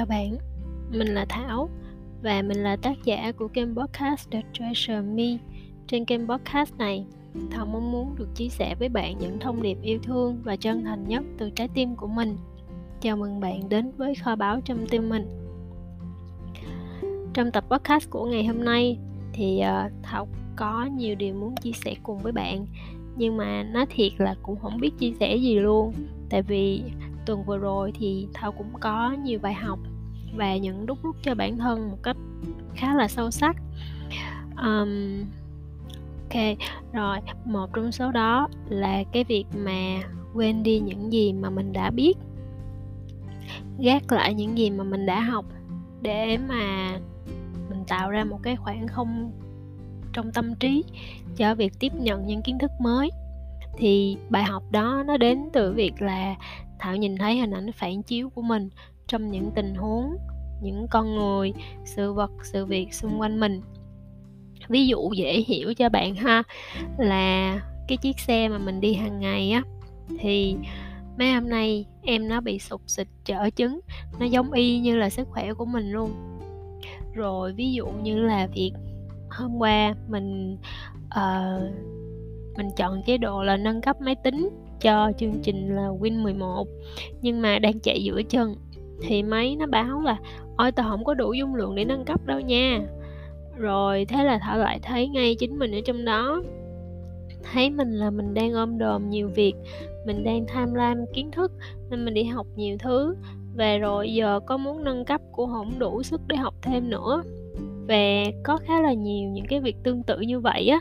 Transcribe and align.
Chào 0.00 0.06
bạn, 0.06 0.36
mình 0.90 1.08
là 1.08 1.24
Thảo 1.28 1.68
và 2.22 2.42
mình 2.42 2.62
là 2.62 2.76
tác 2.76 2.96
giả 3.04 3.32
của 3.32 3.48
kênh 3.48 3.76
podcast 3.76 4.30
The 4.30 4.42
Treasure 4.52 5.00
Me. 5.00 5.38
Trên 5.86 6.04
kênh 6.04 6.28
podcast 6.28 6.76
này, 6.76 7.04
Thảo 7.50 7.66
mong 7.66 7.92
muốn 7.92 8.14
được 8.16 8.28
chia 8.34 8.48
sẻ 8.48 8.74
với 8.78 8.88
bạn 8.88 9.18
những 9.18 9.38
thông 9.40 9.62
điệp 9.62 9.78
yêu 9.82 9.98
thương 10.02 10.40
và 10.42 10.56
chân 10.56 10.84
thành 10.84 11.08
nhất 11.08 11.22
từ 11.38 11.50
trái 11.50 11.68
tim 11.74 11.96
của 11.96 12.06
mình. 12.06 12.36
Chào 13.00 13.16
mừng 13.16 13.40
bạn 13.40 13.68
đến 13.68 13.92
với 13.96 14.14
kho 14.14 14.36
báu 14.36 14.60
trong 14.60 14.86
tim 14.86 15.08
mình. 15.08 15.26
Trong 17.34 17.50
tập 17.50 17.64
podcast 17.70 18.10
của 18.10 18.24
ngày 18.24 18.44
hôm 18.44 18.64
nay 18.64 18.98
thì 19.32 19.60
ờ, 19.60 19.90
Thảo 20.02 20.28
có 20.56 20.84
nhiều 20.84 21.14
điều 21.14 21.34
muốn 21.34 21.54
chia 21.56 21.72
sẻ 21.72 21.94
cùng 22.02 22.18
với 22.18 22.32
bạn 22.32 22.66
nhưng 23.16 23.36
mà 23.36 23.62
nói 23.62 23.86
thiệt 23.86 24.12
là 24.18 24.34
cũng 24.42 24.58
không 24.58 24.80
biết 24.80 24.98
chia 24.98 25.12
sẻ 25.20 25.36
gì 25.36 25.58
luôn 25.58 25.92
tại 26.30 26.42
vì 26.42 26.82
tuần 27.26 27.44
vừa 27.44 27.58
rồi 27.58 27.92
thì 27.94 28.28
thảo 28.34 28.52
cũng 28.52 28.72
có 28.80 29.16
nhiều 29.22 29.38
bài 29.42 29.54
học 29.54 29.78
và 30.34 30.56
những 30.56 30.86
đúc 30.86 30.98
rút 31.02 31.16
cho 31.22 31.34
bản 31.34 31.58
thân 31.58 31.90
một 31.90 31.98
cách 32.02 32.16
khá 32.74 32.94
là 32.94 33.08
sâu 33.08 33.30
sắc. 33.30 33.56
Um, 34.56 35.24
ok 36.22 36.42
rồi 36.92 37.18
một 37.44 37.70
trong 37.74 37.92
số 37.92 38.12
đó 38.12 38.48
là 38.68 39.04
cái 39.12 39.24
việc 39.24 39.44
mà 39.54 40.02
quên 40.34 40.62
đi 40.62 40.80
những 40.80 41.12
gì 41.12 41.32
mà 41.32 41.50
mình 41.50 41.72
đã 41.72 41.90
biết 41.90 42.18
gác 43.78 44.12
lại 44.12 44.34
những 44.34 44.58
gì 44.58 44.70
mà 44.70 44.84
mình 44.84 45.06
đã 45.06 45.20
học 45.20 45.44
để 46.02 46.38
mà 46.48 46.92
mình 47.70 47.84
tạo 47.88 48.10
ra 48.10 48.24
một 48.24 48.38
cái 48.42 48.56
khoảng 48.56 48.88
không 48.88 49.32
trong 50.12 50.32
tâm 50.32 50.54
trí 50.54 50.84
cho 51.36 51.54
việc 51.54 51.72
tiếp 51.78 51.92
nhận 51.94 52.26
những 52.26 52.42
kiến 52.42 52.58
thức 52.58 52.70
mới. 52.80 53.10
Thì 53.78 54.16
bài 54.30 54.44
học 54.44 54.62
đó 54.70 55.04
nó 55.06 55.16
đến 55.16 55.48
từ 55.52 55.72
việc 55.72 56.02
là 56.02 56.34
thảo 56.78 56.96
nhìn 56.96 57.16
thấy 57.16 57.38
hình 57.38 57.50
ảnh 57.50 57.72
phản 57.72 58.02
chiếu 58.02 58.30
của 58.30 58.42
mình 58.42 58.68
trong 59.10 59.30
những 59.30 59.50
tình 59.54 59.74
huống 59.74 60.16
những 60.62 60.86
con 60.90 61.14
người 61.14 61.52
sự 61.84 62.12
vật 62.12 62.30
sự 62.42 62.66
việc 62.66 62.94
xung 62.94 63.20
quanh 63.20 63.40
mình. 63.40 63.60
Ví 64.68 64.86
dụ 64.86 65.10
dễ 65.16 65.44
hiểu 65.46 65.74
cho 65.74 65.88
bạn 65.88 66.14
ha 66.14 66.42
là 66.98 67.60
cái 67.88 67.96
chiếc 67.96 68.18
xe 68.18 68.48
mà 68.48 68.58
mình 68.58 68.80
đi 68.80 68.94
hàng 68.94 69.20
ngày 69.20 69.50
á 69.50 69.62
thì 70.18 70.56
mấy 71.18 71.32
hôm 71.32 71.48
nay 71.48 71.86
em 72.02 72.28
nó 72.28 72.40
bị 72.40 72.58
sụt 72.58 72.80
xịt 72.86 73.06
chở 73.24 73.50
trứng 73.56 73.80
nó 74.20 74.26
giống 74.26 74.52
y 74.52 74.78
như 74.78 74.96
là 74.96 75.10
sức 75.10 75.28
khỏe 75.30 75.54
của 75.54 75.64
mình 75.64 75.90
luôn. 75.90 76.10
Rồi 77.14 77.52
ví 77.52 77.72
dụ 77.72 77.86
như 78.02 78.18
là 78.18 78.46
việc 78.46 78.72
hôm 79.30 79.58
qua 79.58 79.94
mình 80.08 80.58
uh, 81.06 81.62
mình 82.56 82.70
chọn 82.76 83.02
chế 83.06 83.18
độ 83.18 83.42
là 83.42 83.56
nâng 83.56 83.80
cấp 83.80 84.00
máy 84.00 84.14
tính 84.14 84.48
cho 84.80 85.12
chương 85.18 85.34
trình 85.42 85.76
là 85.76 85.88
Win 85.88 86.22
11 86.22 86.68
nhưng 87.22 87.42
mà 87.42 87.58
đang 87.58 87.80
chạy 87.80 88.02
giữa 88.04 88.22
chân 88.22 88.54
thì 89.02 89.22
máy 89.22 89.56
nó 89.56 89.66
báo 89.66 90.00
là, 90.00 90.16
ôi, 90.56 90.72
tao 90.72 90.90
không 90.90 91.04
có 91.04 91.14
đủ 91.14 91.32
dung 91.32 91.54
lượng 91.54 91.74
để 91.74 91.84
nâng 91.84 92.04
cấp 92.04 92.26
đâu 92.26 92.40
nha. 92.40 92.80
Rồi 93.56 94.04
thế 94.04 94.24
là 94.24 94.38
thảo 94.42 94.58
lại 94.58 94.80
thấy 94.82 95.08
ngay 95.08 95.34
chính 95.34 95.58
mình 95.58 95.72
ở 95.72 95.80
trong 95.84 96.04
đó. 96.04 96.42
Thấy 97.52 97.70
mình 97.70 97.90
là 97.92 98.10
mình 98.10 98.34
đang 98.34 98.52
ôm 98.52 98.78
đồm 98.78 99.10
nhiều 99.10 99.28
việc, 99.28 99.54
mình 100.06 100.24
đang 100.24 100.46
tham 100.46 100.74
lam 100.74 100.98
kiến 101.14 101.30
thức 101.30 101.52
nên 101.90 102.04
mình 102.04 102.14
đi 102.14 102.24
học 102.24 102.46
nhiều 102.56 102.76
thứ. 102.78 103.16
Và 103.56 103.76
rồi 103.76 104.14
giờ 104.14 104.40
có 104.46 104.56
muốn 104.56 104.84
nâng 104.84 105.04
cấp 105.04 105.20
cũng 105.32 105.50
không 105.50 105.78
đủ 105.78 106.02
sức 106.02 106.20
để 106.26 106.36
học 106.36 106.54
thêm 106.62 106.90
nữa. 106.90 107.22
Và 107.88 108.24
có 108.42 108.56
khá 108.56 108.80
là 108.80 108.92
nhiều 108.92 109.30
những 109.30 109.46
cái 109.48 109.60
việc 109.60 109.76
tương 109.82 110.02
tự 110.02 110.20
như 110.20 110.40
vậy 110.40 110.68
á. 110.68 110.80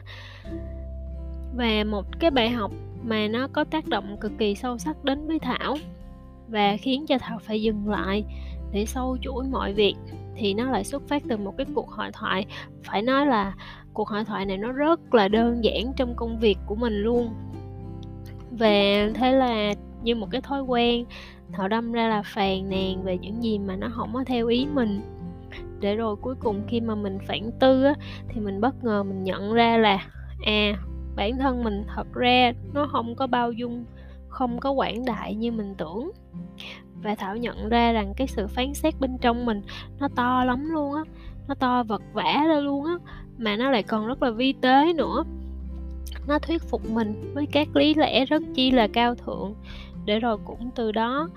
Và 1.55 1.83
một 1.83 2.05
cái 2.19 2.31
bài 2.31 2.49
học 2.49 2.71
mà 3.03 3.27
nó 3.27 3.47
có 3.47 3.63
tác 3.63 3.87
động 3.87 4.17
cực 4.21 4.31
kỳ 4.37 4.55
sâu 4.55 4.77
sắc 4.77 5.03
đến 5.03 5.27
với 5.27 5.39
thảo 5.39 5.75
và 6.49 6.77
khiến 6.77 7.05
cho 7.07 7.17
thảo 7.17 7.39
phải 7.39 7.61
dừng 7.61 7.89
lại 7.89 8.25
để 8.71 8.85
sâu 8.85 9.17
chuỗi 9.21 9.43
mọi 9.51 9.73
việc 9.73 9.95
thì 10.35 10.53
nó 10.53 10.71
lại 10.71 10.83
xuất 10.83 11.07
phát 11.07 11.23
từ 11.29 11.37
một 11.37 11.53
cái 11.57 11.67
cuộc 11.75 11.89
hội 11.89 12.11
thoại. 12.13 12.45
Phải 12.83 13.01
nói 13.01 13.25
là 13.25 13.53
cuộc 13.93 14.07
hội 14.07 14.25
thoại 14.25 14.45
này 14.45 14.57
nó 14.57 14.71
rất 14.71 15.13
là 15.13 15.27
đơn 15.27 15.63
giản 15.63 15.93
trong 15.95 16.15
công 16.15 16.39
việc 16.39 16.57
của 16.65 16.75
mình 16.75 16.93
luôn. 16.93 17.29
Và 18.51 19.09
thế 19.13 19.31
là 19.31 19.73
như 20.03 20.15
một 20.15 20.27
cái 20.31 20.41
thói 20.41 20.61
quen 20.61 21.05
thảo 21.51 21.67
đâm 21.67 21.91
ra 21.91 22.09
là 22.09 22.21
phàn 22.25 22.69
nàn 22.69 23.03
về 23.03 23.17
những 23.17 23.43
gì 23.43 23.59
mà 23.59 23.75
nó 23.75 23.87
không 23.91 24.13
có 24.13 24.23
theo 24.23 24.47
ý 24.47 24.67
mình. 24.73 25.01
Để 25.79 25.95
rồi 25.95 26.15
cuối 26.15 26.35
cùng 26.39 26.61
khi 26.67 26.81
mà 26.81 26.95
mình 26.95 27.17
phản 27.27 27.51
tư 27.59 27.83
á, 27.83 27.93
thì 28.29 28.41
mình 28.41 28.61
bất 28.61 28.83
ngờ 28.83 29.03
mình 29.03 29.23
nhận 29.23 29.53
ra 29.53 29.77
là 29.77 30.07
à 30.45 30.73
bản 31.15 31.37
thân 31.37 31.63
mình 31.63 31.83
thật 31.95 32.07
ra 32.13 32.51
nó 32.73 32.87
không 32.91 33.15
có 33.15 33.27
bao 33.27 33.51
dung 33.51 33.85
không 34.29 34.59
có 34.59 34.71
quảng 34.71 35.05
đại 35.05 35.35
như 35.35 35.51
mình 35.51 35.75
tưởng. 35.77 36.11
Và 37.03 37.15
thảo 37.15 37.37
nhận 37.37 37.69
ra 37.69 37.91
rằng 37.91 38.13
cái 38.17 38.27
sự 38.27 38.47
phán 38.47 38.73
xét 38.73 38.99
bên 38.99 39.17
trong 39.21 39.45
mình 39.45 39.61
nó 39.99 40.07
to 40.15 40.43
lắm 40.43 40.69
luôn 40.71 40.93
á, 40.93 41.01
nó 41.47 41.55
to 41.55 41.83
vật 41.83 42.01
vã 42.13 42.43
ra 42.47 42.59
luôn 42.59 42.85
á, 42.85 42.93
mà 43.37 43.55
nó 43.55 43.71
lại 43.71 43.83
còn 43.83 44.07
rất 44.07 44.23
là 44.23 44.31
vi 44.31 44.53
tế 44.53 44.93
nữa. 44.93 45.23
Nó 46.27 46.39
thuyết 46.39 46.61
phục 46.61 46.91
mình 46.91 47.31
với 47.33 47.45
các 47.45 47.75
lý 47.75 47.93
lẽ 47.93 48.25
rất 48.25 48.43
chi 48.55 48.71
là 48.71 48.87
cao 48.87 49.15
thượng. 49.15 49.55
Để 50.05 50.19
rồi 50.19 50.37
cũng 50.45 50.69
từ 50.75 50.91
đó, 50.91 51.29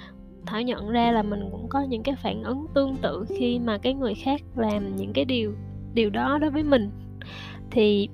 thảo 0.46 0.62
nhận 0.62 0.88
ra 0.88 1.12
là 1.12 1.22
mình 1.22 1.48
cũng 1.52 1.68
có 1.68 1.80
những 1.80 2.02
cái 2.02 2.14
phản 2.22 2.42
ứng 2.42 2.66
tương 2.74 2.96
tự 2.96 3.24
khi 3.28 3.58
mà 3.58 3.78
cái 3.78 3.94
người 3.94 4.14
khác 4.14 4.40
làm 4.56 4.96
những 4.96 5.12
cái 5.12 5.24
điều 5.24 5.54
điều 5.94 6.10
đó 6.10 6.38
đối 6.38 6.50
với 6.50 6.62
mình. 6.62 6.90
Thì 7.70 8.08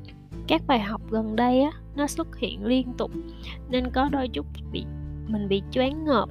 các 0.49 0.63
bài 0.67 0.81
học 0.81 1.01
gần 1.11 1.37
đây 1.37 1.61
á, 1.61 1.71
nó 1.97 2.07
xuất 2.07 2.37
hiện 2.37 2.67
liên 2.67 2.93
tục, 2.99 3.11
nên 3.71 3.91
có 3.91 4.09
đôi 4.09 4.29
chút 4.29 4.47
bị, 4.73 4.85
mình 5.27 5.49
bị 5.49 5.63
choáng 5.71 6.05
ngợp. 6.05 6.29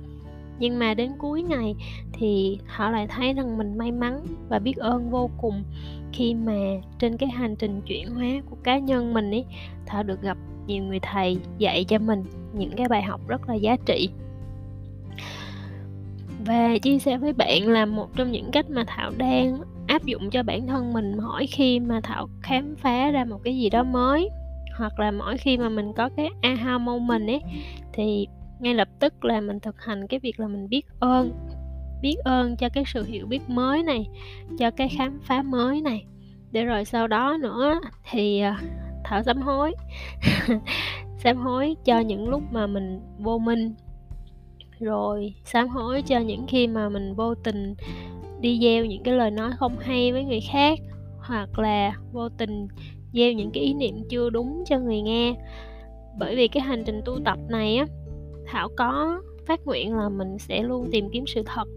Nhưng 0.59 0.79
mà 0.79 0.93
đến 0.93 1.11
cuối 1.17 1.43
ngày 1.43 1.75
thì 2.13 2.59
họ 2.67 2.89
lại 2.89 3.07
thấy 3.07 3.33
rằng 3.33 3.57
mình 3.57 3.77
may 3.77 3.91
mắn 3.91 4.25
và 4.49 4.59
biết 4.59 4.77
ơn 4.77 5.09
vô 5.09 5.29
cùng 5.37 5.63
khi 6.13 6.33
mà 6.33 6.53
trên 6.99 7.17
cái 7.17 7.29
hành 7.29 7.55
trình 7.55 7.81
chuyển 7.81 8.15
hóa 8.15 8.27
của 8.49 8.55
cá 8.63 8.77
nhân 8.77 9.13
mình 9.13 9.31
ấy 9.31 9.45
thảo 9.85 10.03
được 10.03 10.21
gặp 10.21 10.37
nhiều 10.67 10.83
người 10.83 10.99
thầy 10.99 11.37
dạy 11.57 11.83
cho 11.83 11.99
mình 11.99 12.23
những 12.53 12.71
cái 12.75 12.87
bài 12.87 13.03
học 13.03 13.27
rất 13.27 13.49
là 13.49 13.55
giá 13.55 13.77
trị. 13.85 14.09
Và 16.45 16.77
chia 16.77 16.99
sẻ 16.99 17.17
với 17.17 17.33
bạn 17.33 17.67
là 17.67 17.85
một 17.85 18.15
trong 18.15 18.31
những 18.31 18.51
cách 18.51 18.69
mà 18.69 18.83
thảo 18.87 19.11
đang 19.17 19.57
áp 19.87 20.05
dụng 20.05 20.29
cho 20.29 20.43
bản 20.43 20.67
thân 20.67 20.93
mình 20.93 21.17
mỗi 21.17 21.47
khi 21.47 21.79
mà 21.79 21.99
thảo 22.03 22.27
khám 22.41 22.75
phá 22.75 23.11
ra 23.11 23.25
một 23.25 23.39
cái 23.43 23.57
gì 23.57 23.69
đó 23.69 23.83
mới, 23.83 24.29
hoặc 24.77 24.99
là 24.99 25.11
mỗi 25.11 25.37
khi 25.37 25.57
mà 25.57 25.69
mình 25.69 25.93
có 25.93 26.09
cái 26.17 26.29
aha 26.41 26.77
moment 26.77 27.27
ấy, 27.27 27.41
thì 27.93 28.27
ngay 28.59 28.73
lập 28.73 28.87
tức 28.99 29.25
là 29.25 29.41
mình 29.41 29.59
thực 29.59 29.75
hành 29.81 30.07
cái 30.07 30.19
việc 30.19 30.39
là 30.39 30.47
mình 30.47 30.69
biết 30.69 30.85
ơn 30.99 31.31
biết 32.01 32.17
ơn 32.23 32.57
cho 32.57 32.69
cái 32.69 32.83
sự 32.87 33.03
hiểu 33.03 33.27
biết 33.27 33.49
mới 33.49 33.83
này, 33.83 34.07
cho 34.59 34.71
cái 34.71 34.89
khám 34.89 35.19
phá 35.23 35.41
mới 35.41 35.81
này. 35.81 36.05
Để 36.51 36.65
rồi 36.65 36.85
sau 36.85 37.07
đó 37.07 37.37
nữa 37.41 37.79
thì 38.11 38.39
à, 38.39 38.61
thảo 39.03 39.23
sám 39.23 39.41
hối 39.41 39.73
sám 41.17 41.37
hối 41.37 41.75
cho 41.85 41.99
những 41.99 42.29
lúc 42.29 42.43
mà 42.51 42.67
mình 42.67 43.01
vô 43.19 43.37
minh, 43.37 43.73
rồi 44.79 45.33
sám 45.43 45.67
hối 45.67 46.01
cho 46.01 46.19
những 46.19 46.47
khi 46.47 46.67
mà 46.67 46.89
mình 46.89 47.13
vô 47.13 47.35
tình 47.35 47.75
đi 48.41 48.59
gieo 48.61 48.85
những 48.85 49.03
cái 49.03 49.13
lời 49.13 49.31
nói 49.31 49.51
không 49.57 49.77
hay 49.79 50.11
với 50.11 50.23
người 50.23 50.41
khác 50.41 50.79
hoặc 51.19 51.59
là 51.59 51.93
vô 52.11 52.29
tình 52.29 52.67
gieo 53.13 53.31
những 53.31 53.51
cái 53.51 53.63
ý 53.63 53.73
niệm 53.73 53.95
chưa 54.09 54.29
đúng 54.29 54.63
cho 54.65 54.79
người 54.79 55.01
nghe. 55.01 55.35
Bởi 56.19 56.35
vì 56.35 56.47
cái 56.47 56.63
hành 56.63 56.83
trình 56.85 57.01
tu 57.05 57.19
tập 57.25 57.39
này 57.49 57.75
á 57.75 57.85
thảo 58.45 58.69
có 58.77 59.21
phát 59.45 59.65
nguyện 59.65 59.95
là 59.95 60.09
mình 60.09 60.37
sẽ 60.39 60.63
luôn 60.63 60.87
tìm 60.91 61.09
kiếm 61.09 61.23
sự 61.27 61.43
thật 61.45 61.67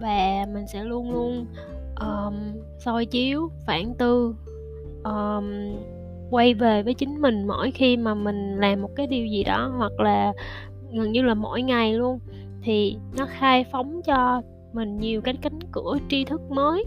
và 0.00 0.46
mình 0.54 0.66
sẽ 0.66 0.84
luôn 0.84 1.12
luôn 1.12 1.46
um, 2.00 2.34
soi 2.78 3.06
chiếu 3.06 3.50
phản 3.66 3.94
tư 3.94 4.34
um, 5.04 5.76
quay 6.30 6.54
về 6.54 6.82
với 6.82 6.94
chính 6.94 7.20
mình 7.20 7.46
mỗi 7.46 7.70
khi 7.70 7.96
mà 7.96 8.14
mình 8.14 8.56
làm 8.56 8.82
một 8.82 8.90
cái 8.96 9.06
điều 9.06 9.26
gì 9.26 9.44
đó 9.44 9.72
hoặc 9.76 10.00
là 10.00 10.32
gần 10.92 11.12
như 11.12 11.22
là 11.22 11.34
mỗi 11.34 11.62
ngày 11.62 11.94
luôn. 11.94 12.18
Thì 12.62 12.96
nó 13.18 13.26
khai 13.26 13.64
phóng 13.72 14.02
cho 14.02 14.42
mình 14.74 14.98
nhiều 14.98 15.20
cái 15.20 15.34
cánh 15.42 15.58
cửa 15.72 15.98
tri 16.08 16.24
thức 16.24 16.40
mới. 16.50 16.84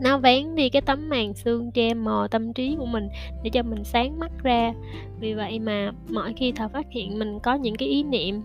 Nó 0.00 0.18
vén 0.18 0.54
đi 0.54 0.68
cái 0.68 0.82
tấm 0.82 1.08
màn 1.08 1.34
xương 1.34 1.70
che 1.70 1.94
mờ 1.94 2.28
tâm 2.30 2.52
trí 2.52 2.76
của 2.78 2.86
mình 2.86 3.08
để 3.42 3.50
cho 3.50 3.62
mình 3.62 3.84
sáng 3.84 4.18
mắt 4.18 4.32
ra. 4.42 4.72
Vì 5.20 5.34
vậy 5.34 5.58
mà 5.58 5.92
mỗi 6.08 6.32
khi 6.32 6.52
thợ 6.52 6.68
phát 6.68 6.86
hiện 6.90 7.18
mình 7.18 7.38
có 7.42 7.54
những 7.54 7.76
cái 7.76 7.88
ý 7.88 8.02
niệm 8.02 8.42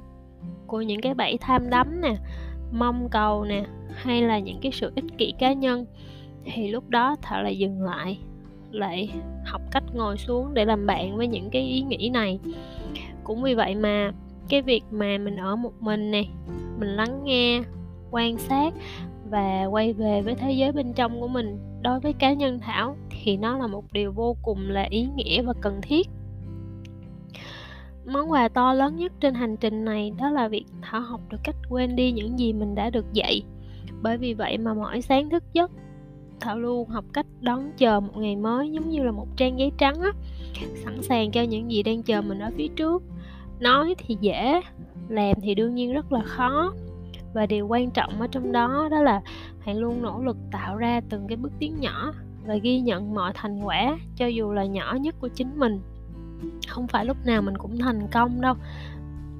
của 0.68 0.82
những 0.82 1.02
cái 1.02 1.14
bẫy 1.14 1.38
tham 1.42 1.70
đắm 1.70 2.02
nè, 2.02 2.16
mong 2.72 3.10
cầu 3.10 3.46
nè, 3.46 3.66
hay 3.94 4.22
là 4.22 4.40
những 4.40 4.60
cái 4.62 4.72
sự 4.72 4.92
ích 4.96 5.18
kỷ 5.18 5.34
cá 5.40 5.54
nhân, 5.54 5.86
thì 6.46 6.72
lúc 6.72 6.90
đó 6.90 7.16
thợ 7.22 7.42
lại 7.42 7.58
dừng 7.58 7.82
lại 7.82 8.18
lại 8.72 9.10
học 9.46 9.62
cách 9.72 9.84
ngồi 9.94 10.18
xuống 10.18 10.54
để 10.54 10.66
làm 10.66 10.86
bạn 10.86 11.18
với 11.18 11.28
những 11.28 11.50
cái 11.50 11.62
ý 11.62 11.82
nghĩ 11.82 12.10
này. 12.14 12.40
Cũng 13.24 13.42
vì 13.42 13.54
vậy 13.54 13.76
mà 13.76 14.12
cái 14.50 14.62
việc 14.62 14.84
mà 14.92 15.18
mình 15.18 15.36
ở 15.36 15.56
một 15.56 15.74
mình 15.80 16.12
nè, 16.12 16.24
mình 16.80 16.90
lắng 16.90 17.24
nghe 17.24 17.62
quan 18.12 18.38
sát 18.38 18.74
và 19.30 19.66
quay 19.66 19.94
về 19.94 20.22
với 20.22 20.36
thế 20.36 20.52
giới 20.52 20.72
bên 20.72 20.94
trong 20.94 21.22
của 21.22 21.28
mình. 21.28 21.58
Đối 21.82 22.00
với 22.00 22.14
cá 22.14 22.34
nhân 22.34 22.60
thảo 22.60 22.96
thì 23.10 23.38
nó 23.38 23.58
là 23.58 23.68
một 23.68 23.84
điều 23.94 24.12
vô 24.12 24.36
cùng 24.42 24.70
là 24.70 24.88
ý 24.90 25.08
nghĩa 25.16 25.42
và 25.42 25.54
cần 25.62 25.80
thiết. 25.82 26.08
Món 28.06 28.32
quà 28.32 28.48
to 28.48 28.74
lớn 28.74 28.96
nhất 28.96 29.12
trên 29.20 29.34
hành 29.34 29.58
trình 29.58 29.86
này 29.86 30.12
đó 30.18 30.30
là 30.30 30.48
việc 30.48 30.66
thảo 30.82 31.02
học 31.02 31.22
được 31.30 31.38
cách 31.44 31.56
quên 31.70 31.96
đi 31.96 32.12
những 32.12 32.40
gì 32.40 32.54
mình 32.54 32.76
đã 32.76 32.90
được 32.90 33.06
dạy. 33.14 33.44
Bởi 34.02 34.18
vì 34.18 34.34
vậy 34.34 34.58
mà 34.58 34.74
mỗi 34.74 35.02
sáng 35.02 35.30
thức 35.30 35.44
giấc, 35.54 35.72
thảo 36.40 36.60
luôn 36.60 36.90
học 36.90 37.06
cách 37.14 37.26
đón 37.42 37.72
chờ 37.78 38.00
một 38.00 38.18
ngày 38.18 38.36
mới 38.36 38.72
giống 38.72 38.90
như 38.90 39.04
là 39.04 39.12
một 39.12 39.28
trang 39.38 39.60
giấy 39.60 39.72
trắng 39.78 40.02
á, 40.02 40.12
sẵn 40.76 41.02
sàng 41.02 41.32
cho 41.32 41.42
những 41.42 41.72
gì 41.72 41.84
đang 41.84 42.04
chờ 42.04 42.22
mình 42.22 42.40
ở 42.40 42.50
phía 42.58 42.68
trước. 42.68 43.04
Nói 43.60 43.96
thì 43.98 44.18
dễ, 44.22 44.62
làm 45.10 45.42
thì 45.42 45.56
đương 45.56 45.76
nhiên 45.76 45.94
rất 45.94 46.12
là 46.12 46.22
khó 46.24 46.74
và 47.34 47.46
điều 47.46 47.68
quan 47.68 47.92
trọng 47.92 48.22
ở 48.22 48.28
trong 48.32 48.52
đó 48.52 48.88
đó 48.92 49.02
là 49.02 49.22
hãy 49.60 49.76
luôn 49.76 50.02
nỗ 50.02 50.22
lực 50.22 50.38
tạo 50.52 50.76
ra 50.76 51.02
từng 51.10 51.28
cái 51.28 51.38
bước 51.38 51.52
tiến 51.60 51.76
nhỏ 51.80 52.14
và 52.46 52.56
ghi 52.56 52.80
nhận 52.80 53.14
mọi 53.14 53.32
thành 53.36 53.60
quả, 53.64 53.98
cho 54.16 54.26
dù 54.26 54.52
là 54.52 54.66
nhỏ 54.66 54.98
nhất 55.02 55.16
của 55.20 55.28
chính 55.28 55.60
mình. 55.60 55.82
Không 56.68 56.88
phải 56.88 57.06
lúc 57.06 57.18
nào 57.26 57.42
mình 57.42 57.58
cũng 57.58 57.78
thành 57.78 58.08
công 58.12 58.42
đâu. 58.42 58.56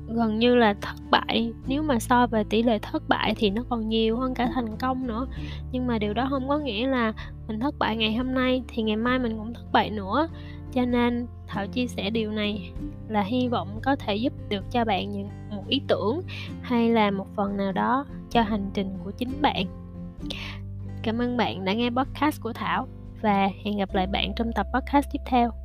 Gần 0.08 0.40
như 0.40 0.56
là 0.56 0.74
thất 0.82 0.96
bại, 1.12 1.54
nếu 1.68 1.84
mà 1.84 2.00
so 2.00 2.28
về 2.28 2.44
tỷ 2.44 2.64
lệ 2.64 2.80
thất 2.80 3.10
bại 3.10 3.34
thì 3.38 3.50
nó 3.50 3.64
còn 3.70 3.90
nhiều 3.90 4.18
hơn 4.18 4.34
cả 4.34 4.52
thành 4.54 4.78
công 4.78 5.08
nữa. 5.08 5.28
Nhưng 5.72 5.88
mà 5.88 5.98
điều 5.98 6.14
đó 6.14 6.28
không 6.30 6.48
có 6.48 6.58
nghĩa 6.58 6.88
là 6.88 7.14
mình 7.48 7.60
thất 7.60 7.76
bại 7.80 7.98
ngày 7.98 8.16
hôm 8.16 8.34
nay 8.34 8.64
thì 8.68 8.84
ngày 8.84 8.96
mai 8.96 9.20
mình 9.20 9.38
cũng 9.38 9.54
thất 9.54 9.72
bại 9.72 9.90
nữa. 9.90 10.28
Cho 10.74 10.86
nên 10.86 11.28
thảo 11.48 11.68
chia 11.68 11.88
sẻ 11.88 12.10
điều 12.10 12.32
này 12.32 12.72
là 13.08 13.22
hy 13.22 13.48
vọng 13.48 13.80
có 13.84 13.96
thể 13.96 14.16
giúp 14.16 14.34
được 14.50 14.66
cho 14.72 14.86
bạn 14.86 15.10
những 15.10 15.30
ý 15.72 15.82
tưởng 15.88 16.22
hay 16.62 16.90
là 16.90 17.12
một 17.12 17.28
phần 17.36 17.58
nào 17.58 17.72
đó 17.72 18.06
cho 18.30 18.42
hành 18.42 18.72
trình 18.74 18.98
của 19.04 19.12
chính 19.12 19.42
bạn. 19.42 19.66
Cảm 21.04 21.22
ơn 21.22 21.38
bạn 21.38 21.66
đã 21.66 21.74
nghe 21.74 21.90
podcast 21.90 22.42
của 22.42 22.54
thảo 22.54 22.88
và 23.22 23.50
hẹn 23.64 23.78
gặp 23.78 23.96
lại 23.96 24.08
bạn 24.08 24.32
trong 24.36 24.52
tập 24.56 24.68
podcast 24.74 25.08
tiếp 25.12 25.22
theo. 25.26 25.61